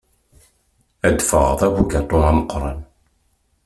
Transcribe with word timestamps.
Ad 1.07 1.17
ffɣeɣ 1.27 1.53
d 1.59 1.61
abugaṭu 1.67 2.17
ameqqran. 2.29 2.79